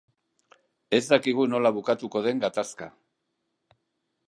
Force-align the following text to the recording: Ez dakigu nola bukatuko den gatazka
Ez 0.97 1.01
dakigu 1.09 1.45
nola 1.51 1.71
bukatuko 1.77 2.23
den 2.29 2.41
gatazka 2.47 2.91